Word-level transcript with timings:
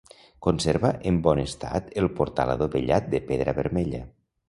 Conserva 0.45 0.91
en 1.11 1.19
bon 1.27 1.43
estat 1.43 1.93
el 2.03 2.09
portal 2.23 2.57
adovellat 2.57 3.15
de 3.15 3.25
pedra 3.33 3.59
vermella. 3.63 4.07